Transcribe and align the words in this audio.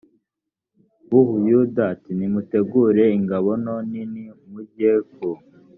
w 1.13 1.15
u 1.21 1.23
buyuda 1.27 1.81
ati 1.93 2.11
nimutegure 2.17 3.03
ingabo 3.17 3.49
nto 3.61 3.75
n 3.89 3.91
inini 4.01 4.23
mujye 4.51 4.91
ku 5.13 5.29